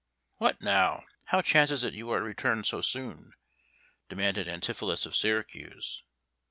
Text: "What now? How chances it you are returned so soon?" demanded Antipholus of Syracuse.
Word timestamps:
"What 0.37 0.63
now? 0.63 1.05
How 1.25 1.41
chances 1.43 1.83
it 1.83 1.93
you 1.93 2.09
are 2.09 2.23
returned 2.23 2.65
so 2.65 2.81
soon?" 2.81 3.33
demanded 4.09 4.47
Antipholus 4.47 5.05
of 5.05 5.15
Syracuse. 5.15 6.01